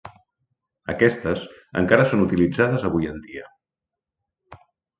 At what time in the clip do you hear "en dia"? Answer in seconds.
3.13-3.49